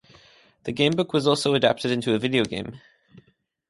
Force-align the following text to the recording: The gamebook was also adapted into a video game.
The 0.63 0.73
gamebook 0.73 1.13
was 1.13 1.27
also 1.27 1.53
adapted 1.53 1.91
into 1.91 2.15
a 2.15 2.17
video 2.17 2.43
game. 2.43 2.81